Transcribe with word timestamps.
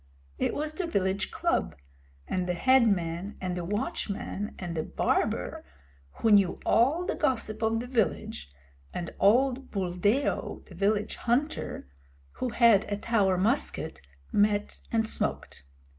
It 0.39 0.55
was 0.55 0.73
the 0.73 0.87
village 0.87 1.29
club, 1.29 1.75
and 2.27 2.47
the 2.49 2.55
head 2.55 2.87
man 2.87 3.37
and 3.39 3.55
the 3.55 3.63
watchman 3.63 4.55
and 4.57 4.75
the 4.75 4.81
barber, 4.81 5.63
who 6.13 6.31
knew 6.31 6.57
all 6.65 7.05
the 7.05 7.13
gossip 7.13 7.61
of 7.61 7.79
the 7.79 7.85
village, 7.85 8.49
and 8.91 9.13
old 9.19 9.69
Buldeo, 9.69 10.63
the 10.65 10.73
village 10.73 11.17
hunter, 11.17 11.87
who 12.31 12.49
had 12.49 12.91
a 12.91 12.97
Tower 12.97 13.37
musket, 13.37 14.01
met 14.31 14.79
and 14.91 15.07
smoked. 15.07 15.65